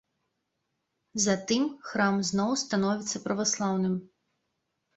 Затым 1.25 1.63
храм 1.91 2.15
зноў 2.31 2.51
становіцца 2.63 3.17
праваслаўным. 3.29 3.95